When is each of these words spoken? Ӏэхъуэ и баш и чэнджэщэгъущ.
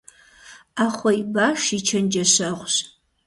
Ӏэхъуэ 0.75 1.11
и 1.21 1.23
баш 1.33 1.63
и 1.77 1.79
чэнджэщэгъущ. 1.87 2.75